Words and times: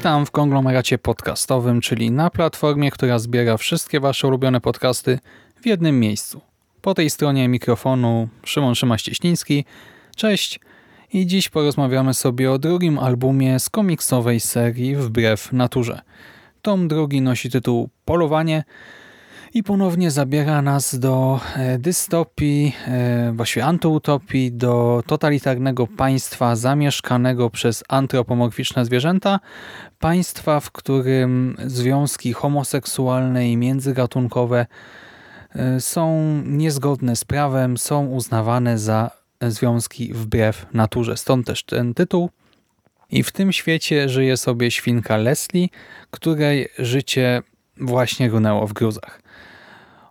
Witam 0.00 0.26
w 0.26 0.30
konglomeracie 0.30 0.98
podcastowym, 0.98 1.80
czyli 1.80 2.10
na 2.10 2.30
platformie, 2.30 2.90
która 2.90 3.18
zbiera 3.18 3.56
wszystkie 3.56 4.00
Wasze 4.00 4.28
ulubione 4.28 4.60
podcasty 4.60 5.18
w 5.62 5.66
jednym 5.66 6.00
miejscu. 6.00 6.40
Po 6.82 6.94
tej 6.94 7.10
stronie 7.10 7.48
mikrofonu 7.48 8.28
Szymon 8.44 8.74
Szymaś-Cieśliński. 8.74 9.64
Cześć! 10.16 10.60
I 11.12 11.26
dziś 11.26 11.48
porozmawiamy 11.48 12.14
sobie 12.14 12.52
o 12.52 12.58
drugim 12.58 12.98
albumie 12.98 13.60
z 13.60 13.70
komiksowej 13.70 14.40
serii 14.40 14.96
Wbrew 14.96 15.52
Naturze. 15.52 16.00
Tom 16.62 16.88
drugi 16.88 17.20
nosi 17.20 17.50
tytuł 17.50 17.88
Polowanie 18.04 18.64
i 19.54 19.62
ponownie 19.62 20.10
zabiera 20.10 20.62
nas 20.62 20.98
do 20.98 21.40
e, 21.56 21.78
dystopii, 21.78 22.74
e, 22.86 23.32
właściwie 23.36 23.64
antyutopii, 23.64 24.52
do 24.52 25.02
totalitarnego 25.06 25.86
państwa 25.86 26.56
zamieszkanego 26.56 27.50
przez 27.50 27.84
antropomorficzne 27.88 28.84
zwierzęta, 28.84 29.40
państwa, 29.98 30.60
w 30.60 30.70
którym 30.70 31.56
związki 31.66 32.32
homoseksualne 32.32 33.50
i 33.50 33.56
międzygatunkowe 33.56 34.66
e, 35.54 35.80
są 35.80 36.22
niezgodne 36.46 37.16
z 37.16 37.24
prawem, 37.24 37.78
są 37.78 38.06
uznawane 38.06 38.78
za 38.78 39.10
związki 39.42 40.12
wbrew 40.14 40.66
naturze. 40.72 41.16
Stąd 41.16 41.46
też 41.46 41.64
ten 41.64 41.94
tytuł. 41.94 42.30
I 43.10 43.22
w 43.22 43.32
tym 43.32 43.52
świecie 43.52 44.08
żyje 44.08 44.36
sobie 44.36 44.70
świnka 44.70 45.16
Leslie, 45.16 45.68
której 46.10 46.68
życie 46.78 47.42
właśnie 47.76 48.28
runęło 48.28 48.66
w 48.66 48.72
gruzach. 48.72 49.29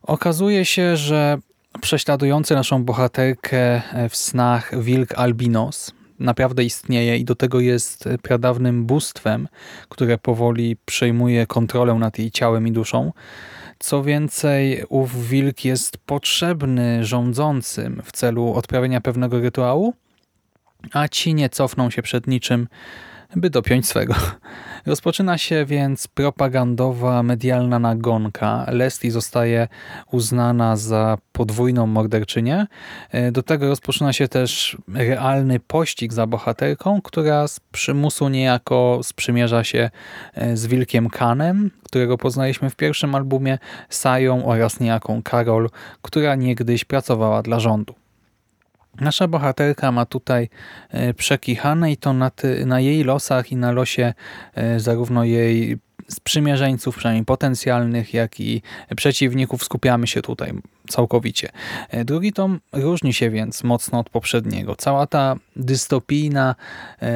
Okazuje 0.02 0.66
się, 0.66 0.97
że 0.97 1.38
prześladujący 1.81 2.55
naszą 2.55 2.83
bohaterkę 2.83 3.81
w 4.09 4.16
snach 4.16 4.83
wilk 4.83 5.14
albinos 5.16 5.94
naprawdę 6.19 6.64
istnieje 6.64 7.17
i 7.17 7.25
do 7.25 7.36
tego 7.36 7.59
jest 7.59 8.09
pradawnym 8.22 8.86
bóstwem, 8.86 9.47
które 9.89 10.17
powoli 10.17 10.77
przejmuje 10.86 11.47
kontrolę 11.47 11.94
nad 11.94 12.20
jej 12.20 12.31
ciałem 12.31 12.67
i 12.67 12.72
duszą. 12.72 13.11
Co 13.80 14.03
więcej, 14.03 14.83
ów 14.89 15.27
wilk 15.27 15.66
jest 15.66 15.97
potrzebny 15.97 17.05
rządzącym 17.05 18.02
w 18.05 18.11
celu 18.11 18.53
odprawienia 18.53 19.02
pewnego 19.02 19.39
rytuału, 19.39 19.94
a 20.94 21.08
ci 21.08 21.33
nie 21.33 21.50
cofną 21.50 21.89
się 21.89 22.02
przed 22.02 22.27
niczym, 22.27 22.67
by 23.35 23.49
dopiąć 23.49 23.88
swego. 23.88 24.13
Rozpoczyna 24.85 25.38
się 25.38 25.66
więc 25.66 26.08
propagandowa, 26.08 27.23
medialna 27.23 27.80
nagonka. 27.80 28.66
Leslie 28.67 29.11
zostaje 29.11 29.67
uznana 30.11 30.75
za 30.75 31.17
podwójną 31.31 31.88
morderczynię. 31.88 32.67
Do 33.31 33.44
tego 33.44 33.67
rozpoczyna 33.67 34.13
się 34.13 34.27
też 34.27 34.77
realny 34.94 35.59
pościg 35.59 36.13
za 36.13 36.27
bohaterką, 36.27 37.02
która 37.02 37.47
z 37.47 37.59
przymusu 37.59 38.30
niejako 38.30 38.99
sprzymierza 39.03 39.64
się 39.64 39.89
z 40.53 40.67
Wilkiem 40.67 41.09
Kanem, 41.09 41.71
którego 41.83 42.17
poznaliśmy 42.17 42.69
w 42.69 42.75
pierwszym 42.75 43.16
albumie, 43.16 43.58
Sają 43.89 44.45
oraz 44.45 44.80
niejaką 44.80 45.23
Karol, 45.23 45.69
która 46.02 46.36
niegdyś 46.36 46.86
pracowała 46.86 47.42
dla 47.42 47.59
rządu. 47.59 47.98
Nasza 49.02 49.27
bohaterka 49.27 49.92
ma 49.92 50.05
tutaj 50.05 50.50
e, 50.89 51.14
przekichane 51.14 51.92
i 51.92 51.98
to 51.98 52.14
na, 52.14 52.30
ty, 52.30 52.66
na 52.66 52.80
jej 52.80 53.04
losach 53.04 53.52
i 53.52 53.55
na 53.55 53.72
losie 53.72 54.14
e, 54.55 54.80
zarówno 54.80 55.23
jej 55.23 55.77
sprzymierzeńców, 56.08 56.98
przynajmniej 56.98 57.26
potencjalnych, 57.26 58.14
jak 58.14 58.39
i 58.39 58.61
przeciwników 58.95 59.64
skupiamy 59.64 60.08
się 60.08 60.22
tutaj 60.22 60.54
całkowicie. 60.89 61.49
E, 61.89 62.05
drugi 62.05 62.33
tom 62.33 62.60
różni 62.73 63.14
się 63.14 63.30
więc 63.30 63.64
mocno 63.64 63.99
od 63.99 64.10
poprzedniego. 64.10 64.76
Cała 64.76 65.08
ta 65.08 65.36
dystopijna, 65.55 66.55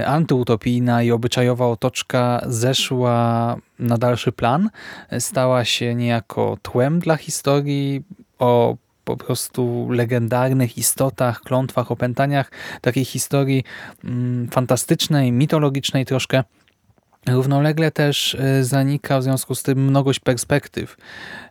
antyutopijna 0.06 1.04
i 1.04 1.12
obyczajowa 1.12 1.68
otoczka 1.68 2.42
zeszła 2.48 3.58
na 3.80 3.98
dalszy 3.98 4.32
plan. 4.32 4.70
Stała 5.20 5.66
się 5.66 5.96
niejako 5.96 6.58
tłem 6.62 7.00
dla 7.00 7.18
historii 7.18 8.04
o 8.40 8.78
po 9.04 9.18
prostu 9.18 9.88
legendarnych 9.92 10.78
istotach, 10.78 11.42
klątwach, 11.42 11.92
opętaniach, 11.92 12.52
takiej 12.82 13.06
historii 13.06 13.64
mm, 14.04 14.48
fantastycznej, 14.48 15.32
mitologicznej 15.32 16.06
troszkę. 16.06 16.44
Równolegle 17.28 17.92
też 17.92 18.36
e, 18.36 18.64
zanika 18.64 19.20
w 19.20 19.24
związku 19.24 19.56
z 19.56 19.64
tym 19.64 19.86
mnogość 19.86 20.20
perspektyw 20.20 20.98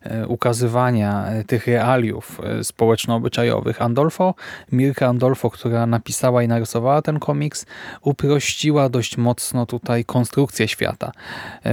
e, 0.02 0.26
ukazywania 0.26 1.26
e, 1.26 1.44
tych 1.44 1.66
realiów 1.66 2.40
społeczno-obyczajowych. 2.62 3.82
Andolfo, 3.82 4.34
Mirka 4.72 5.06
Andolfo, 5.06 5.50
która 5.50 5.86
napisała 5.86 6.42
i 6.42 6.48
narysowała 6.48 7.02
ten 7.02 7.18
komiks, 7.18 7.66
uprościła 8.02 8.88
dość 8.88 9.16
mocno 9.16 9.66
tutaj 9.66 10.04
konstrukcję 10.04 10.68
świata. 10.68 11.12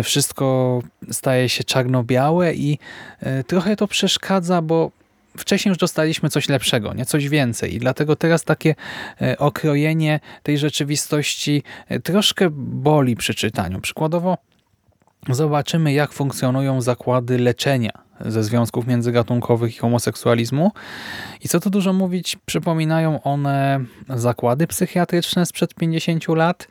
Wszystko 0.03 0.79
staje 1.11 1.49
się 1.49 1.63
czarno-białe 1.63 2.53
i 2.53 2.79
trochę 3.47 3.75
to 3.75 3.87
przeszkadza, 3.87 4.61
bo 4.61 4.91
wcześniej 5.37 5.69
już 5.69 5.77
dostaliśmy 5.77 6.29
coś 6.29 6.49
lepszego, 6.49 6.93
nie 6.93 7.05
coś 7.05 7.29
więcej 7.29 7.75
i 7.75 7.79
dlatego 7.79 8.15
teraz 8.15 8.43
takie 8.43 8.75
e, 9.21 9.37
okrojenie 9.37 10.19
tej 10.43 10.57
rzeczywistości 10.57 11.63
e, 11.87 11.99
troszkę 11.99 12.49
boli 12.51 13.15
przy 13.15 13.33
czytaniu. 13.33 13.81
Przykładowo 13.81 14.37
zobaczymy 15.29 15.93
jak 15.93 16.11
funkcjonują 16.11 16.81
zakłady 16.81 17.37
leczenia 17.37 17.91
ze 18.25 18.43
związków 18.43 18.87
międzygatunkowych 18.87 19.75
i 19.75 19.79
homoseksualizmu. 19.79 20.71
I 21.43 21.49
co 21.49 21.59
tu 21.59 21.69
dużo 21.69 21.93
mówić, 21.93 22.37
przypominają 22.45 23.23
one 23.23 23.79
zakłady 24.09 24.67
psychiatryczne 24.67 25.45
sprzed 25.45 25.73
50 25.73 26.27
lat, 26.27 26.67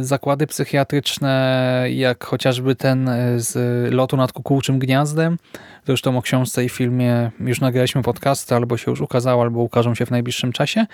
zakłady 0.00 0.46
psychiatryczne, 0.46 1.84
jak 1.90 2.24
chociażby 2.24 2.74
ten 2.76 3.08
e, 3.08 3.40
z 3.40 3.54
lotu 3.92 4.16
nad 4.16 4.32
kukułczym 4.32 4.78
gniazdem. 4.78 5.38
Zresztą 5.86 6.18
o 6.18 6.22
książce 6.22 6.64
i 6.64 6.68
filmie 6.68 7.30
już 7.40 7.60
nagraliśmy 7.60 8.02
podcasty, 8.02 8.54
albo 8.54 8.76
się 8.76 8.90
już 8.90 9.00
ukazało, 9.00 9.42
albo 9.42 9.60
ukażą 9.60 9.94
się 9.94 10.06
w 10.06 10.10
najbliższym 10.10 10.52
czasie. 10.52 10.86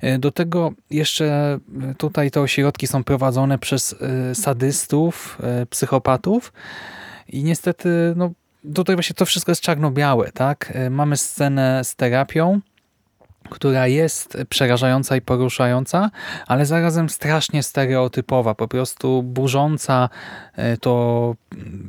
E, 0.00 0.18
do 0.18 0.30
tego 0.30 0.72
jeszcze 0.90 1.58
tutaj 1.98 2.30
te 2.30 2.40
ośrodki 2.40 2.86
są 2.86 3.04
prowadzone 3.04 3.58
przez 3.58 3.94
sadystów, 4.34 5.38
psychopatów 5.70 6.52
i 7.28 7.42
niestety 7.42 7.88
no, 8.16 8.30
tutaj 8.74 8.96
właśnie 8.96 9.14
to 9.14 9.26
wszystko 9.26 9.52
jest 9.52 9.62
czarno-białe. 9.62 10.32
tak? 10.32 10.72
Mamy 10.90 11.16
scenę 11.16 11.84
z 11.84 11.96
terapią, 11.96 12.60
która 13.50 13.86
jest 13.86 14.38
przerażająca 14.48 15.16
i 15.16 15.20
poruszająca, 15.20 16.10
ale 16.46 16.66
zarazem 16.66 17.08
strasznie 17.08 17.62
stereotypowa, 17.62 18.54
po 18.54 18.68
prostu 18.68 19.22
burząca 19.22 20.08
e, 20.56 20.76
to 20.76 21.34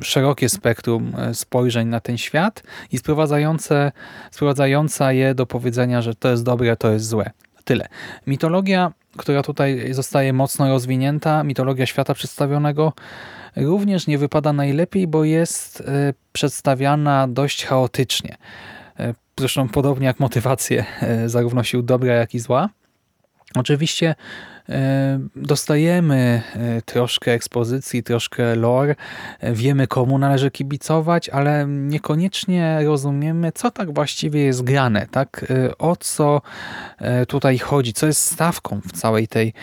szerokie 0.01 0.49
spektrum 0.49 1.13
e, 1.17 1.33
spojrzeń 1.33 1.87
na 1.87 1.99
ten 1.99 2.17
świat 2.17 2.63
i 2.91 2.97
sprowadzające, 2.97 3.91
sprowadzająca 4.31 5.11
je 5.11 5.35
do 5.35 5.45
powiedzenia, 5.45 6.01
że 6.01 6.15
to 6.15 6.29
jest 6.29 6.43
dobre, 6.43 6.77
to 6.77 6.91
jest 6.91 7.07
złe. 7.07 7.31
Tyle. 7.63 7.87
Mitologia, 8.27 8.91
która 9.17 9.43
tutaj 9.43 9.93
zostaje 9.93 10.33
mocno 10.33 10.69
rozwinięta, 10.69 11.43
mitologia 11.43 11.85
świata 11.85 12.13
przedstawionego 12.13 12.93
również 13.55 14.07
nie 14.07 14.17
wypada 14.17 14.53
najlepiej, 14.53 15.07
bo 15.07 15.23
jest 15.23 15.81
e, 15.81 16.13
przedstawiana 16.33 17.27
dość 17.27 17.65
chaotycznie 17.65 18.37
zresztą 19.39 19.69
podobnie 19.69 20.07
jak 20.07 20.19
motywację 20.19 20.85
e, 21.01 21.29
zarówno 21.29 21.63
sił 21.63 21.81
dobra, 21.81 22.13
jak 22.13 22.35
i 22.35 22.39
zła. 22.39 22.69
Oczywiście 23.55 24.15
e, 24.69 25.19
dostajemy 25.35 26.41
e, 26.55 26.81
troszkę 26.81 27.31
ekspozycji, 27.31 28.03
troszkę 28.03 28.55
lore, 28.55 28.95
wiemy 29.43 29.87
komu 29.87 30.17
należy 30.17 30.51
kibicować, 30.51 31.29
ale 31.29 31.65
niekoniecznie 31.67 32.79
rozumiemy, 32.85 33.51
co 33.51 33.71
tak 33.71 33.93
właściwie 33.93 34.41
jest 34.41 34.63
grane, 34.63 35.07
tak? 35.11 35.45
o 35.79 35.95
co 35.95 36.41
tutaj 37.27 37.57
chodzi, 37.57 37.93
co 37.93 38.07
jest 38.07 38.25
stawką 38.25 38.81
w 38.81 38.91
całej 38.91 39.27
tej 39.27 39.53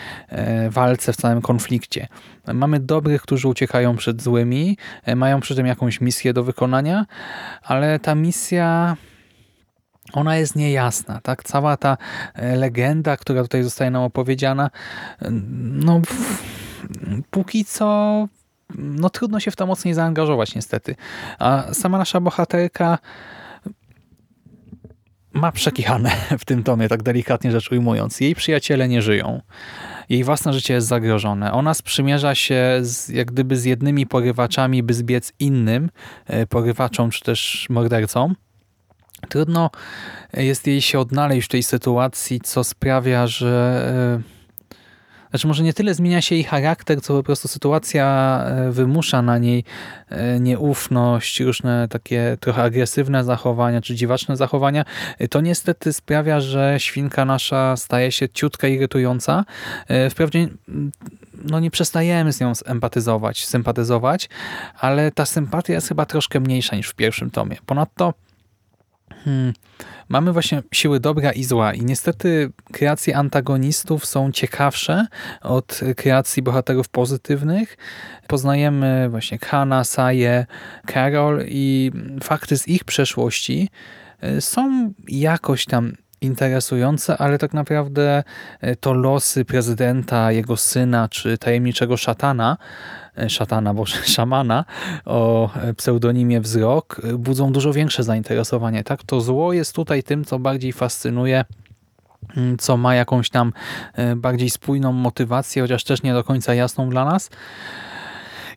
walce, 0.69 1.13
w 1.13 1.15
całym 1.15 1.41
konflikcie. 1.41 2.07
Mamy 2.53 2.79
dobrych, 2.79 3.21
którzy 3.21 3.47
uciekają 3.47 3.95
przed 3.95 4.21
złymi, 4.21 4.77
mają 5.15 5.39
przy 5.39 5.55
tym 5.55 5.65
jakąś 5.65 6.01
misję 6.01 6.33
do 6.33 6.43
wykonania, 6.43 7.05
ale 7.63 7.99
ta 7.99 8.15
misja 8.15 8.97
ona 10.13 10.35
jest 10.35 10.55
niejasna. 10.55 11.21
tak? 11.23 11.43
Cała 11.43 11.77
ta 11.77 11.97
e, 12.33 12.55
legenda, 12.55 13.17
która 13.17 13.41
tutaj 13.41 13.63
zostaje 13.63 13.91
nam 13.91 14.03
opowiedziana, 14.03 14.69
no 15.71 16.01
póki 17.31 17.65
co 17.65 18.27
no 18.75 19.09
trudno 19.09 19.39
się 19.39 19.51
w 19.51 19.55
to 19.55 19.65
mocniej 19.65 19.93
zaangażować 19.93 20.55
niestety. 20.55 20.95
A 21.39 21.73
sama 21.73 21.97
nasza 21.97 22.21
bohaterka 22.21 22.97
ma 25.33 25.51
przekichane 25.51 26.11
w 26.39 26.45
tym 26.45 26.63
tomie, 26.63 26.89
tak 26.89 27.03
delikatnie 27.03 27.51
rzecz 27.51 27.71
ujmując. 27.71 28.19
Jej 28.19 28.35
przyjaciele 28.35 28.87
nie 28.87 29.01
żyją. 29.01 29.41
Jej 30.09 30.23
własne 30.23 30.53
życie 30.53 30.73
jest 30.73 30.87
zagrożone. 30.87 31.51
Ona 31.51 31.73
sprzymierza 31.73 32.35
się 32.35 32.79
z, 32.81 33.09
jak 33.09 33.31
gdyby 33.31 33.57
z 33.57 33.65
jednymi 33.65 34.07
porywaczami, 34.07 34.83
by 34.83 34.93
zbiec 34.93 35.33
innym 35.39 35.89
e, 36.25 36.47
porywaczom 36.47 37.09
czy 37.09 37.21
też 37.21 37.67
mordercom. 37.69 38.35
Trudno 39.29 39.69
jest 40.33 40.67
jej 40.67 40.81
się 40.81 40.99
odnaleźć 40.99 41.47
w 41.47 41.51
tej 41.51 41.63
sytuacji, 41.63 42.41
co 42.41 42.63
sprawia, 42.63 43.27
że 43.27 44.21
e, 44.23 44.37
znaczy 45.29 45.47
może 45.47 45.63
nie 45.63 45.73
tyle 45.73 45.93
zmienia 45.93 46.21
się 46.21 46.35
jej 46.35 46.43
charakter, 46.43 47.01
co 47.01 47.13
po 47.13 47.23
prostu 47.23 47.47
sytuacja 47.47 48.39
e, 48.45 48.71
wymusza 48.71 49.21
na 49.21 49.37
niej 49.37 49.63
e, 50.09 50.39
nieufność, 50.39 51.39
różne 51.39 51.87
takie 51.87 52.37
trochę 52.39 52.63
agresywne 52.63 53.23
zachowania, 53.23 53.81
czy 53.81 53.95
dziwaczne 53.95 54.37
zachowania. 54.37 54.85
To 55.29 55.41
niestety 55.41 55.93
sprawia, 55.93 56.39
że 56.39 56.75
świnka 56.77 57.25
nasza 57.25 57.77
staje 57.77 58.11
się 58.11 58.29
ciutka 58.29 58.67
irytująca. 58.67 59.45
Wprawdzie 60.09 60.47
no 61.43 61.59
nie 61.59 61.71
przestajemy 61.71 62.33
z 62.33 62.39
nią 62.39 62.53
empatyzować, 62.65 63.45
sympatyzować, 63.45 64.29
ale 64.79 65.11
ta 65.11 65.25
sympatia 65.25 65.73
jest 65.73 65.87
chyba 65.87 66.05
troszkę 66.05 66.39
mniejsza 66.39 66.75
niż 66.75 66.89
w 66.89 66.95
pierwszym 66.95 67.31
tomie. 67.31 67.57
Ponadto 67.65 68.13
Hmm. 69.27 69.53
Mamy 70.09 70.33
właśnie 70.33 70.63
siły 70.73 70.99
dobra 70.99 71.31
i 71.31 71.43
zła 71.43 71.73
i 71.73 71.81
niestety 71.81 72.51
kreacje 72.71 73.17
antagonistów 73.17 74.05
są 74.05 74.31
ciekawsze 74.31 75.05
od 75.41 75.79
kreacji 75.97 76.43
bohaterów 76.43 76.89
pozytywnych. 76.89 77.77
Poznajemy 78.27 79.09
właśnie 79.09 79.39
Kana, 79.39 79.83
Saję, 79.83 80.45
Carol 80.93 81.45
i 81.47 81.91
fakty 82.23 82.57
z 82.57 82.67
ich 82.67 82.83
przeszłości 82.83 83.69
e, 84.21 84.41
są 84.41 84.93
jakoś 85.07 85.65
tam 85.65 85.93
interesujące, 86.21 87.17
ale 87.17 87.37
tak 87.37 87.53
naprawdę 87.53 88.23
e, 88.61 88.75
to 88.75 88.93
losy 88.93 89.45
prezydenta, 89.45 90.31
jego 90.31 90.57
syna 90.57 91.09
czy 91.09 91.37
tajemniczego 91.37 91.97
szatana 91.97 92.57
E, 93.17 93.29
szatana, 93.29 93.73
bo 93.73 93.85
szamana 94.15 94.65
o 95.05 95.49
pseudonimie 95.77 96.41
Wzrok 96.41 97.01
budzą 97.17 97.51
dużo 97.51 97.73
większe 97.73 98.03
zainteresowanie. 98.03 98.83
Tak, 98.83 99.03
To 99.03 99.21
zło 99.21 99.53
jest 99.53 99.75
tutaj 99.75 100.03
tym, 100.03 100.25
co 100.25 100.39
bardziej 100.39 100.73
fascynuje 100.73 101.45
mm, 102.37 102.57
co 102.57 102.77
ma 102.77 102.95
jakąś 102.95 103.29
tam 103.29 103.53
e, 103.93 104.15
bardziej 104.15 104.49
spójną 104.49 104.91
motywację, 104.91 105.61
chociaż 105.61 105.83
też 105.83 106.03
nie 106.03 106.13
do 106.13 106.23
końca 106.23 106.53
jasną 106.53 106.89
dla 106.89 107.05
nas. 107.05 107.29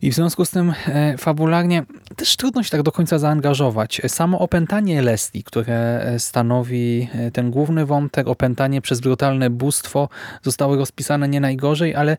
I 0.01 0.11
w 0.11 0.15
związku 0.15 0.45
z 0.45 0.51
tym 0.51 0.73
e, 0.87 1.17
fabularnie 1.17 1.83
też 2.15 2.35
trudno 2.35 2.63
się 2.63 2.69
tak 2.69 2.83
do 2.83 2.91
końca 2.91 3.19
zaangażować. 3.19 4.01
Samo 4.07 4.39
opętanie 4.39 5.01
Leslie, 5.01 5.43
które 5.43 6.01
e, 6.01 6.19
stanowi 6.19 7.07
e, 7.13 7.31
ten 7.31 7.51
główny 7.51 7.85
wątek, 7.85 8.27
opętanie 8.27 8.81
przez 8.81 8.99
brutalne 8.99 9.49
bóstwo 9.49 10.09
zostało 10.41 10.75
rozpisane 10.75 11.27
nie 11.27 11.39
najgorzej, 11.39 11.95
ale 11.95 12.17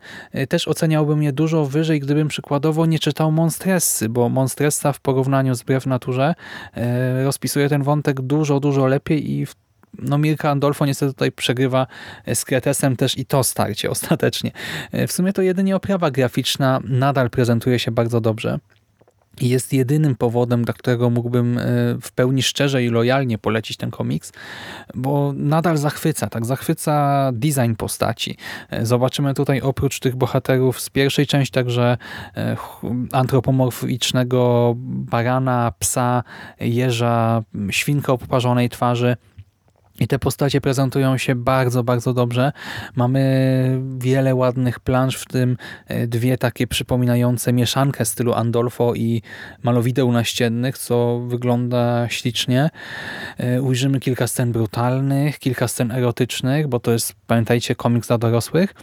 też 0.49 0.69
oceniałbym 0.69 1.23
je 1.23 1.33
dużo 1.33 1.67
wyżej, 1.67 2.01
gdybym 2.01 2.29
przykładowo 2.29 2.87
nie 2.87 2.99
czytał 2.99 3.33
Monstressy, 3.33 4.09
bo 4.09 4.29
Monstressa 4.29 4.93
w 4.93 5.01
porównaniu 5.01 5.55
z 5.55 5.63
Brew 5.63 5.87
Naturze 5.87 6.35
rozpisuje 7.25 7.69
ten 7.69 7.83
wątek 7.83 8.21
dużo, 8.21 8.61
dużo 8.61 8.87
lepiej 8.87 9.31
i 9.31 9.47
w 9.47 9.55
no 9.99 10.19
Mirka 10.19 10.51
Andolfo 10.51 10.87
niestety 10.87 11.13
tutaj 11.13 11.33
przegrywa 11.33 11.87
z 12.35 12.45
Kretesem 12.45 12.97
też 12.97 13.19
i 13.19 13.27
to 13.27 13.45
starcie 13.45 13.91
ostatecznie. 13.97 14.51
W 14.93 15.13
sumie 15.13 15.33
to 15.33 15.43
jedynie 15.43 15.77
oprawa 15.77 16.11
graficzna 16.11 16.81
nadal 16.85 17.31
prezentuje 17.31 17.79
się 17.79 17.91
bardzo 17.91 18.21
dobrze. 18.21 18.59
I 19.41 19.49
jest 19.49 19.73
jedynym 19.73 20.17
powodem, 20.17 20.65
dla 20.65 20.75
którego 20.75 21.11
mógłbym 21.11 21.59
e, 21.59 21.63
w 22.03 22.13
pełni 22.15 22.43
szczerze 22.43 22.85
i 22.85 22.89
lojalnie 22.89 23.39
polecić 23.39 23.77
ten 23.77 23.91
komiks, 23.91 24.33
bo 24.95 25.33
nadal 25.37 25.79
zachwyca, 25.79 26.27
tak 26.27 26.45
zachwyca 26.45 27.31
design 27.33 27.75
postaci. 27.75 28.37
E, 28.71 28.87
zobaczymy 28.87 29.35
tutaj 29.35 29.61
oprócz 29.61 30.01
tych 30.01 30.17
bohaterów 30.17 30.81
z 30.81 30.91
pierwszej 30.91 31.27
części 31.27 31.53
także 31.53 31.97
e, 32.37 32.57
antropomorficznego 33.13 34.75
barana, 34.77 35.73
psa, 35.79 36.23
jeża, 36.61 37.43
świnka 37.71 38.13
o 38.13 38.19
poparzonej 38.19 38.69
twarzy, 38.69 39.17
i 40.01 40.09
te 40.09 40.19
postacie 40.19 40.61
prezentują 40.61 41.19
się 41.19 41.35
bardzo, 41.35 41.85
bardzo 41.85 42.15
dobrze. 42.15 42.53
Mamy 42.97 43.81
wiele 43.99 44.35
ładnych 44.35 44.81
plansz, 44.81 45.17
w 45.17 45.27
tym 45.27 45.57
e, 45.87 46.07
dwie 46.07 46.39
takie 46.39 46.67
przypominające 46.67 47.53
mieszankę 47.53 48.05
stylu 48.05 48.33
Andolfo 48.33 48.95
i 48.95 49.23
malowideł 49.63 50.13
naściennych, 50.13 50.79
co 50.79 51.21
wygląda 51.27 52.09
ślicznie. 52.09 52.71
E, 53.39 53.63
ujrzymy 53.63 54.01
kilka 54.01 54.27
scen 54.27 54.53
brutalnych, 54.53 55.39
kilka 55.39 55.69
scen 55.69 55.93
erotycznych, 55.93 56.69
bo 56.69 56.81
to 56.81 56.93
jest, 56.93 57.15
pamiętajcie, 57.27 57.75
komiks 57.75 58.09
dla 58.09 58.19
dorosłych. 58.19 58.75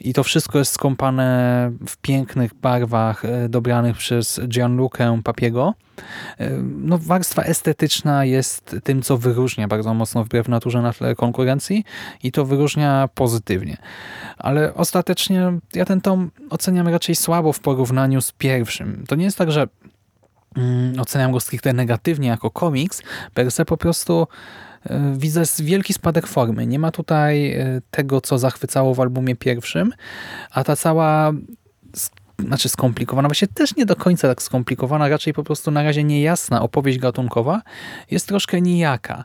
I 0.00 0.12
to 0.12 0.24
wszystko 0.24 0.58
jest 0.58 0.72
skąpane 0.72 1.70
w 1.86 1.96
pięknych 1.96 2.54
barwach 2.54 3.24
e, 3.24 3.48
dobranych 3.48 3.96
przez 3.96 4.40
Gianluca 4.48 5.18
Papiego. 5.24 5.74
No, 6.62 6.98
warstwa 6.98 7.42
estetyczna 7.42 8.24
jest 8.24 8.76
tym, 8.84 9.02
co 9.02 9.18
wyróżnia 9.18 9.68
bardzo 9.68 9.94
mocno 9.94 10.24
wbrew 10.24 10.48
naturze 10.48 10.82
na 10.82 10.92
tle 10.92 11.14
konkurencji 11.14 11.84
i 12.22 12.32
to 12.32 12.44
wyróżnia 12.44 13.08
pozytywnie. 13.14 13.76
Ale 14.38 14.74
ostatecznie 14.74 15.52
ja 15.74 15.84
ten 15.84 16.00
tom 16.00 16.30
oceniam 16.50 16.88
raczej 16.88 17.14
słabo 17.14 17.52
w 17.52 17.60
porównaniu 17.60 18.20
z 18.20 18.32
pierwszym. 18.32 19.04
To 19.08 19.14
nie 19.14 19.24
jest 19.24 19.38
tak, 19.38 19.52
że 19.52 19.66
mm, 20.56 21.00
oceniam 21.00 21.32
go 21.32 21.40
stricte 21.40 21.72
negatywnie 21.72 22.28
jako 22.28 22.50
komiks, 22.50 23.02
per 23.34 23.50
se 23.50 23.64
po 23.64 23.76
prostu 23.76 24.26
e, 24.84 25.14
widzę 25.16 25.42
wielki 25.58 25.92
spadek 25.92 26.26
formy. 26.26 26.66
Nie 26.66 26.78
ma 26.78 26.90
tutaj 26.90 27.52
e, 27.52 27.80
tego, 27.90 28.20
co 28.20 28.38
zachwycało 28.38 28.94
w 28.94 29.00
albumie 29.00 29.36
pierwszym, 29.36 29.92
a 30.50 30.64
ta 30.64 30.76
cała 30.76 31.32
znaczy 32.46 32.68
skomplikowana, 32.68 33.28
właśnie 33.28 33.48
też 33.48 33.76
nie 33.76 33.86
do 33.86 33.96
końca 33.96 34.28
tak 34.28 34.42
skomplikowana, 34.42 35.08
raczej 35.08 35.32
po 35.32 35.44
prostu 35.44 35.70
na 35.70 35.82
razie 35.82 36.04
niejasna 36.04 36.62
opowieść 36.62 36.98
gatunkowa 36.98 37.62
jest 38.10 38.28
troszkę 38.28 38.60
nijaka. 38.60 39.24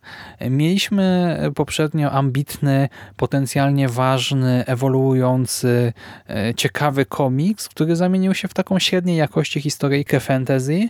Mieliśmy 0.50 1.38
poprzednio 1.56 2.12
ambitny, 2.12 2.90
potencjalnie 3.16 3.90
ważny, 3.90 4.64
ewoluujący, 4.66 5.94
e, 6.30 6.54
ciekawy 6.56 7.06
komiks, 7.06 7.70
który 7.70 7.96
zamienił 7.96 8.34
się 8.34 8.48
w 8.48 8.54
taką 8.54 8.80
średniej 8.80 9.18
jakości 9.18 9.62
historyjkę 9.62 10.20
fantasy. 10.20 10.90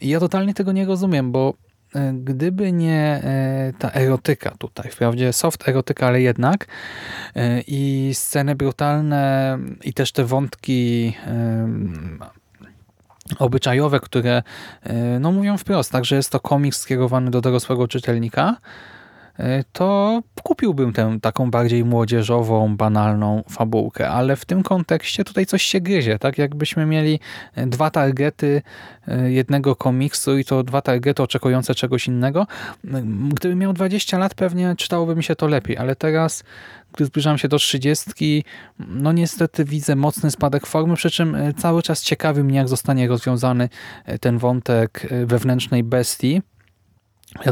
I 0.00 0.08
ja 0.08 0.20
totalnie 0.20 0.54
tego 0.54 0.72
nie 0.72 0.84
rozumiem, 0.84 1.32
bo 1.32 1.54
gdyby 2.14 2.72
nie 2.72 3.20
e, 3.24 3.72
ta 3.78 3.92
erotyka 3.92 4.50
tutaj, 4.58 4.90
wprawdzie 4.90 5.32
soft 5.32 5.68
erotyka, 5.68 6.06
ale 6.06 6.20
jednak. 6.20 6.66
E, 7.36 7.60
i 7.60 8.10
sceny 8.14 8.54
brutalne 8.54 9.58
i 9.84 9.94
też 9.94 10.12
te 10.12 10.24
wątki 10.24 11.16
obyczajowe, 13.38 14.00
które 14.00 14.42
no 15.20 15.32
mówią 15.32 15.56
wprost, 15.58 15.92
tak, 15.92 16.04
że 16.04 16.16
jest 16.16 16.30
to 16.30 16.40
komiks 16.40 16.80
skierowany 16.80 17.30
do 17.30 17.40
dorosłego 17.40 17.88
czytelnika, 17.88 18.56
E, 18.56 18.95
to 19.72 20.22
kupiłbym 20.42 20.92
tę 20.92 21.18
taką 21.22 21.50
bardziej 21.50 21.84
młodzieżową, 21.84 22.76
banalną 22.76 23.42
fabułkę, 23.50 24.08
ale 24.08 24.36
w 24.36 24.44
tym 24.44 24.62
kontekście 24.62 25.24
tutaj 25.24 25.46
coś 25.46 25.62
się 25.62 25.80
gryzie, 25.80 26.18
tak 26.18 26.38
jakbyśmy 26.38 26.86
mieli 26.86 27.20
e, 27.54 27.66
dwa 27.66 27.90
targety 27.90 28.62
e, 29.08 29.30
jednego 29.30 29.76
komiksu 29.76 30.38
i 30.38 30.44
to 30.44 30.62
dwa 30.62 30.82
targety 30.82 31.22
oczekujące 31.22 31.74
czegoś 31.74 32.06
innego. 32.06 32.46
Gdybym 33.34 33.58
miał 33.58 33.72
20 33.72 34.18
lat, 34.18 34.34
pewnie 34.34 34.74
czytałoby 34.76 35.16
mi 35.16 35.24
się 35.24 35.36
to 35.36 35.46
lepiej, 35.46 35.76
ale 35.76 35.96
teraz, 35.96 36.44
gdy 36.92 37.04
zbliżam 37.04 37.38
się 37.38 37.48
do 37.48 37.58
30, 37.58 38.44
no 38.78 39.12
niestety 39.12 39.64
widzę 39.64 39.96
mocny 39.96 40.30
spadek 40.30 40.66
formy, 40.66 40.96
przy 40.96 41.10
czym 41.10 41.36
cały 41.56 41.82
czas 41.82 42.02
ciekawi 42.02 42.42
mnie, 42.42 42.58
jak 42.58 42.68
zostanie 42.68 43.08
rozwiązany 43.08 43.68
ten 44.20 44.38
wątek 44.38 45.06
wewnętrznej 45.26 45.84
bestii, 45.84 46.42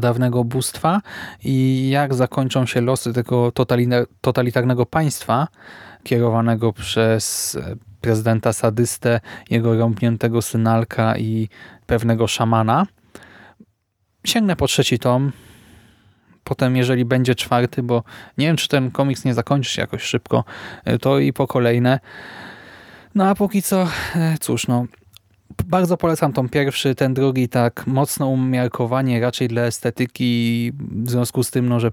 dawnego 0.01 0.45
bóstwa 0.45 1.01
i 1.45 1.89
jak 1.91 2.15
zakończą 2.15 2.67
się 2.67 2.81
losy 2.81 3.13
tego 3.13 3.53
totalitarnego 4.21 4.87
państwa 4.87 5.49
kierowanego 6.05 6.73
przez 6.73 7.57
e, 7.57 7.77
prezydenta 8.01 8.53
sadystę, 8.53 9.21
jego 9.51 9.79
rąbniętego 9.79 10.43
synalka 10.43 11.17
i 11.19 11.49
pewnego 11.87 12.27
szamana. 12.27 12.87
Sięgnę 14.25 14.57
po 14.57 14.67
trzeci 14.67 14.99
tom. 14.99 15.33
Potem, 16.45 16.77
jeżeli 16.77 17.05
będzie 17.05 17.35
czwarty, 17.35 17.83
bo 17.83 18.03
nie 18.39 18.47
wiem, 18.47 18.57
czy 18.57 18.69
ten 18.69 18.91
komiks 18.91 19.25
nie 19.25 19.35
zakończy 19.35 19.71
się 19.71 19.81
jakoś 19.81 20.03
szybko, 20.03 20.45
e, 20.85 20.99
to 20.99 21.19
i 21.19 21.33
po 21.33 21.47
kolejne. 21.47 22.01
No 23.15 23.29
a 23.29 23.35
póki 23.35 23.63
co, 23.63 23.89
e, 24.15 24.39
cóż, 24.41 24.67
no, 24.67 24.87
bardzo 25.67 25.97
polecam 25.97 26.33
tą 26.33 26.49
pierwszy, 26.49 26.95
ten 26.95 27.15
drugi 27.15 27.49
tak 27.49 27.87
mocno 27.87 28.29
umiarkowanie 28.29 29.21
raczej 29.21 29.49
dla 29.49 29.63
estetyki 29.63 30.73
w 30.79 31.11
związku 31.11 31.43
z 31.43 31.51
tym, 31.51 31.69
no, 31.69 31.81
że 31.81 31.91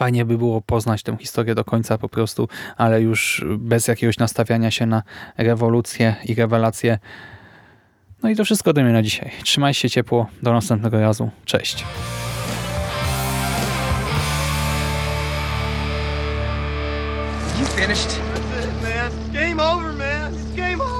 Fajnie 0.00 0.24
by 0.24 0.38
było 0.38 0.60
poznać 0.60 1.02
tę 1.02 1.16
historię 1.20 1.54
do 1.54 1.64
końca 1.64 1.98
po 1.98 2.08
prostu, 2.08 2.48
ale 2.76 3.02
już 3.02 3.44
bez 3.58 3.88
jakiegoś 3.88 4.18
nastawiania 4.18 4.70
się 4.70 4.86
na 4.86 5.02
rewolucję 5.36 6.16
i 6.24 6.34
rewelacje. 6.34 6.98
No 8.22 8.30
i 8.30 8.36
to 8.36 8.44
wszystko 8.44 8.70
ode 8.70 8.84
mnie 8.84 8.92
na 8.92 9.02
dzisiaj. 9.02 9.30
Trzymaj 9.44 9.74
się 9.74 9.90
ciepło. 9.90 10.26
Do 10.42 10.52
następnego 10.52 11.00
razu. 11.00 11.30
Cześć. 11.44 11.84
You 17.60 17.66
finished? 17.66 18.20
That's 18.34 18.64
it, 18.64 18.82
man. 18.82 19.32
Game 19.32 19.60
over, 19.60 19.92
man. 19.92 20.34
It's 20.34 20.56
game 20.56 20.82
over. 20.82 20.99